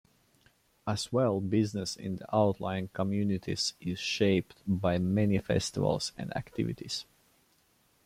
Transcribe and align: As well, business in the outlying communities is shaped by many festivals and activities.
As 0.87 1.13
well, 1.13 1.39
business 1.39 1.95
in 1.95 2.15
the 2.15 2.35
outlying 2.35 2.87
communities 2.87 3.75
is 3.79 3.99
shaped 3.99 4.57
by 4.67 4.97
many 4.97 5.37
festivals 5.37 6.11
and 6.17 6.35
activities. 6.35 7.05